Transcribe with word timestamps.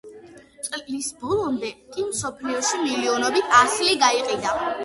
წლის 0.67 1.09
ბოლომდე 1.25 1.69
კი 1.97 2.07
მსოფლიოში 2.07 2.83
მილიონობით 2.89 3.55
ასლი 3.63 3.97
გაიყიდა. 4.07 4.57